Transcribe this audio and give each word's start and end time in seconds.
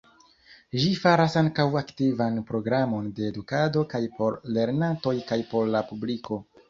Ĝi 0.83 0.87
faras 1.01 1.35
ankaŭ 1.41 1.65
aktivan 1.81 2.39
programon 2.47 3.11
de 3.19 3.27
edukado 3.35 3.87
kaj 3.95 4.01
por 4.17 4.41
lernantoj 4.57 5.15
kaj 5.33 5.39
por 5.53 5.71
la 5.77 5.85
publiko. 5.93 6.41